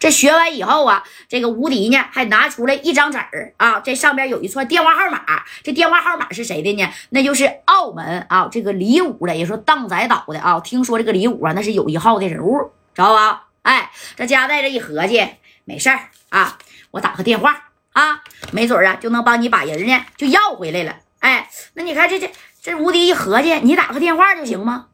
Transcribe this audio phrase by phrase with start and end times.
[0.00, 5.20] 这学完以后啊，这个吴迪呢还拿出来一张纸儿啊，这上边有一串电话号码。
[5.62, 6.90] 这电话号码是谁的呢？
[7.10, 10.58] 那就是澳门啊，这个李武的，也说荡仔岛的啊。
[10.60, 13.48] 听说这个李武啊，那是有一号的人物，知道吧？
[13.60, 15.22] 哎，这家带这一合计，
[15.66, 16.56] 没事儿啊，
[16.92, 18.22] 我打个电话啊，
[18.52, 20.96] 没准啊就能帮你把人呢就要回来了。
[21.18, 22.32] 哎，那你看这这
[22.62, 24.86] 这吴迪一合计，你打个电话就行吗？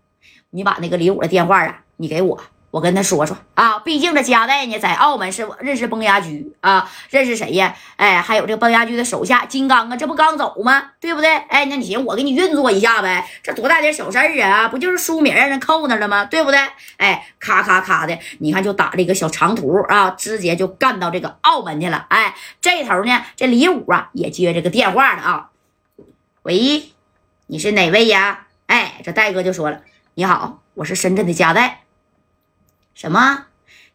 [0.51, 2.43] 你把那个李武的电话啊，你给我。
[2.71, 7.75] 我跟他说说啊，毕竟这加代呢，在澳门是认识崩牙驹啊，认识谁呀？
[7.97, 10.91] 哎，还有这个崩牙驹的手下金刚啊，这不刚走吗？
[11.01, 11.37] 对不对？
[11.49, 14.69] 哎，那你行，我给你运作一下呗，这多大点小事儿啊？
[14.69, 16.27] 不就是书名让人扣那了吗？
[16.27, 16.61] 对不对？
[16.99, 22.05] 哎，咔咔咔的，你看就打了一个小长途啊，直接就干到这个澳门去了。
[22.11, 25.51] 哎，这头呢，这李武啊也接这个电话了啊，
[26.43, 26.93] 喂，
[27.47, 28.49] 你是哪位呀？
[28.67, 29.81] 哎，这戴哥就说了，
[30.15, 31.86] 你好，我是深圳的加代。
[32.97, 33.45] 什么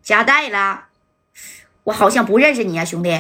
[0.04, 0.86] 加代了？
[1.86, 3.20] 我好像不认识你呀，兄弟。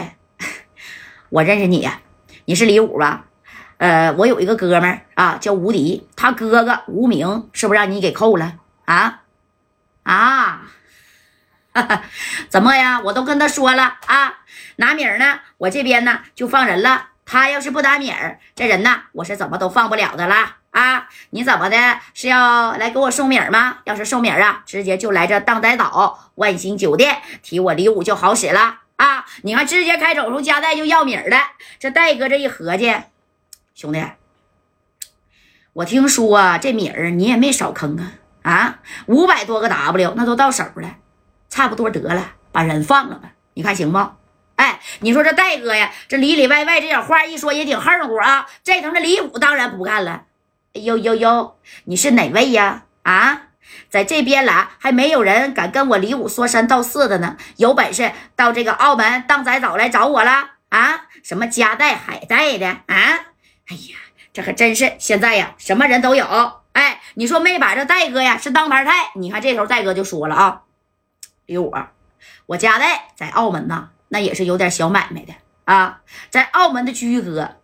[1.30, 2.02] 我认识你呀，
[2.46, 3.26] 你是李武吧？
[3.78, 9.24] 呃，我有一个哥们儿啊，叫吴迪，他哥哥吴明是不是让你给扣了啊？
[10.04, 10.68] 啊？
[12.48, 13.02] 怎么呀？
[13.06, 14.42] 我都跟他说了啊，
[14.76, 17.08] 拿米儿呢，我这边呢就放人了。
[17.26, 20.58] 他要是不拿米儿，这人呢，我是怎么都放不了的啦。
[20.72, 22.00] 啊，你怎么的？
[22.14, 23.80] 是要来给我送米儿吗？
[23.84, 29.26] 要是送米儿啊，直接就来这荡仔岛万兴酒店提我礼物就好使了啊！
[29.44, 31.38] 你看，直接开走从家带就要米儿了。
[31.78, 32.94] 这戴哥这一合计，
[33.76, 34.02] 兄弟，
[35.74, 38.14] 我听说这米儿你也没少坑啊
[38.44, 38.80] 啊！
[39.08, 40.96] 五百多个 W 那都到手了，
[41.50, 43.32] 差不多得了，把人放了吧？
[43.56, 44.00] 你看行不？
[44.56, 48.48] 哎，你说这戴哥呀，这里里外外这点话一说也挺横乎啊。
[48.64, 50.24] 这头的李武当然不干了。
[50.74, 52.84] 呦呦呦，你是哪位呀？
[53.04, 53.50] 啊，
[53.90, 57.36] 在这边来还没有人敢跟我李武说三道四的呢。
[57.58, 61.08] 有本事到这个澳门当仔岛来找我了啊？
[61.24, 62.86] 什么家带海带的啊？
[63.68, 63.98] 哎呀，
[64.32, 66.26] 这可真是现在呀，什么人都有。
[66.74, 69.12] 哎，你说没把这戴哥呀是当牌菜？
[69.16, 70.62] 你看这头戴哥就说了啊，
[71.48, 71.74] 李武，
[72.46, 75.34] 我家代在澳门呐，那也是有点小买卖的
[75.66, 76.02] 啊。
[76.30, 77.58] 在澳门的居哥，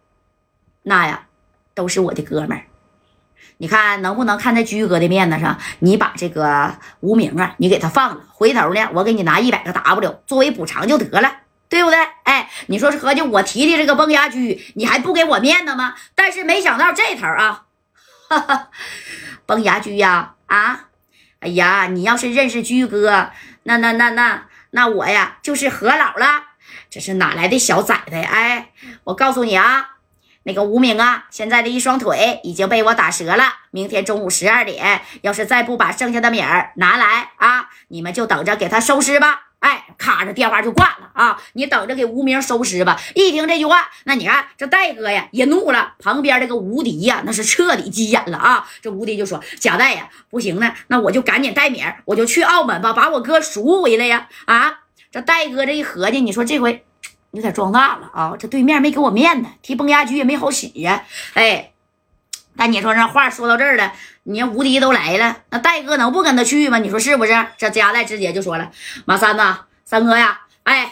[0.84, 1.28] 那呀
[1.74, 2.66] 都是我的哥们儿。
[3.58, 11.32] 你看能不能看在居哥的面子上，你把这个无名啊，你给他放了，回头呢，我给你拿一百个 W 作为补偿就得了，
[11.68, 11.98] 对不对？
[12.24, 15.96] 哎，你说是合计我提的这个崩牙驹，你还不给我面子吗？
[16.14, 17.66] 但是没想到这头啊，
[18.30, 18.70] 哈哈，
[19.48, 20.86] 崩牙驹呀，啊，
[21.40, 23.32] 哎呀，你要是认识居哥，
[23.64, 26.44] 那那那那那我呀就是何老了，
[26.92, 28.16] 这是哪来的小崽子？
[28.16, 28.70] 哎，
[29.06, 29.97] 我告诉你啊。
[30.48, 33.44] 那个无名啊，现在的一双腿已经被我打折了。
[33.72, 39.42] 明天中午十二点，要是再不把剩下的米儿拿来啊，你们就等着给他收尸吧。
[39.60, 41.42] 哎，咔着电话就挂了啊！
[41.52, 42.98] 你等着给无名收尸吧。
[43.14, 48.70] 一听这句话，那你看这戴哥呀也怒了，旁边这个无敌呀那是彻底急眼了啊！
[48.82, 54.80] 这无敌就说：“贾戴呀，不行呢，那我就赶紧带米儿，我就去澳门吧，把我哥赎回来呀！”啊，
[55.12, 56.87] 这戴哥这一合计，你说这回。
[57.38, 58.34] 有点装大了啊！
[58.38, 61.04] 这对面没给我面子，提崩牙驹也没好使呀。
[61.36, 61.72] 哎，
[62.58, 63.94] 但你说这话说到这儿了，
[64.24, 66.80] 你看吴迪都来了，那戴哥能不跟他去吗？
[66.80, 67.48] 你说是不是？
[67.58, 68.72] 这加代直接就说了
[69.06, 70.92] ：“马三呐，三哥呀，哎，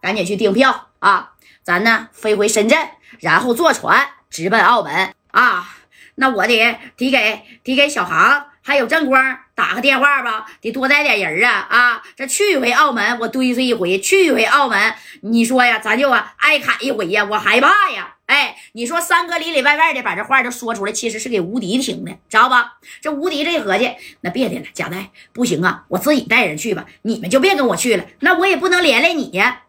[0.00, 2.78] 赶紧去订票啊，咱呢飞回深圳，
[3.20, 5.76] 然后坐船直奔澳门啊。
[6.14, 12.02] 那我得提给提给小航。”还有正光打个电话吧，得多带点人啊啊！
[12.14, 18.14] 这去一回澳门，我堆碎一回；去一回澳门，你说呀，咱就啊挨砍一回呀，我害怕呀！
[18.26, 22.74] 哎，你说三哥里里外外的把这话都说出来，其实是给吴迪听的，知道吧？
[23.00, 29.62] 这吴迪这一合计，那别的了，贾代不行啊，我自己带人去吧，你们就别跟我去了，那我也不能连累你呀。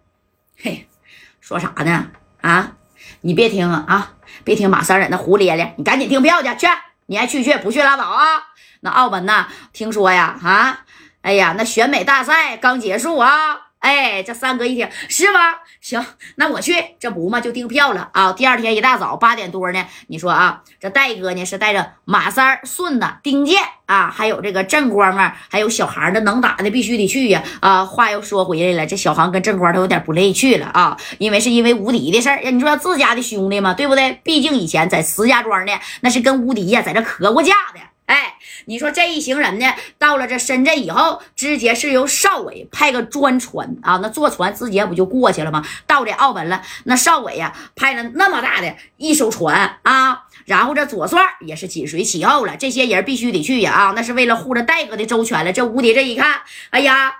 [0.62, 0.88] 嘿，
[1.42, 2.12] 说啥呢？
[2.42, 2.74] 啊，
[3.22, 4.14] 你别听啊啊，
[4.44, 6.68] 别听马三在那胡咧咧，你赶紧订票去，去，
[7.08, 8.49] 你爱去去，不去拉倒啊！
[8.82, 10.80] 那澳门呐，听说呀，啊，
[11.22, 13.30] 哎呀，那选美大赛刚结束啊，
[13.80, 15.56] 哎，这三哥一听是吗？
[15.82, 16.06] 行，
[16.36, 18.34] 那我去，这不嘛就订票了啊。
[18.34, 27.86] 第二天一大早八点多呢，你说啊，这戴哥呢是带着马三、顺子、丁健啊，还有这个正光啊，还有小航的能打的必须得去呀啊。
[27.86, 32.42] 话又说回来了，这小航跟正光都有点不乐意去了啊，因为是因为无敌的事儿。
[32.44, 34.20] 你说自家的兄弟嘛，对不对？
[34.24, 35.72] 毕竟以前在石家庄呢，
[36.02, 37.80] 那是跟无敌呀在这磕过架的。
[38.10, 38.34] 哎，
[38.66, 45.64] 你说这一行人呢，到了这深圳以后，直接是由邵伟派个专船啊，那坐船直接不就过去了吗？
[45.86, 55.54] 到这澳门了，那邵伟呀派了那么大的一艘船啊，然后这左帅也是紧随其后了，这些人必须得去呀啊，那是为了护着戴哥的周全了。
[55.54, 56.42] 这吴迪这一看，
[56.72, 57.16] 哎呀。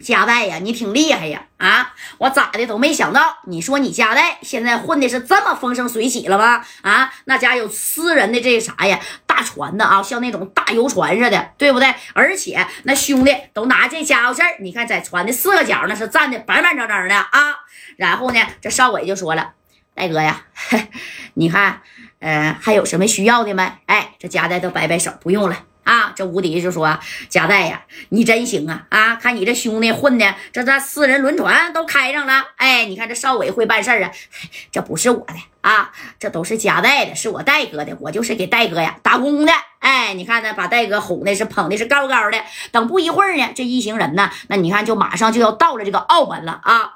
[0.00, 1.46] 加代呀，你挺厉害呀！
[1.56, 6.66] 啊，我咋的都没想到，你说你加代现在混的是这么风生水起了吧？
[6.82, 9.00] 啊，那家有私人的这啥呀，
[9.34, 11.92] 大船的啊，像那种大游船似的，对不对？
[12.12, 17.56] 而且那兄弟都拿这家伙事儿，你看在船的四个角那是站的板板正正的啊。
[17.96, 19.54] 然后呢，这少伟就说了
[19.94, 20.42] ：“大哥呀，
[21.34, 21.80] 你看，
[22.20, 25.56] 呃，还有什么需要的没？”哎，这家的都摆摆手，不用了。
[25.84, 26.98] 啊，这无敌就说
[27.28, 28.86] ：“贾代呀，你真行啊！
[28.88, 32.44] 啊，看你这兄弟混的，这这私人轮船都开上了。
[32.56, 34.10] 哎，你看这少伟会办事啊，
[34.72, 39.52] 这不是我的啊，这都是贾代的，是我戴哥的，我就是给戴哥呀打工的。
[39.78, 42.42] 哎，你看呢，把戴哥哄的是捧的是高高的。
[42.72, 46.94] 等不一会儿呢，这一行人呢，那你看就马上就要到了这个澳门了啊。”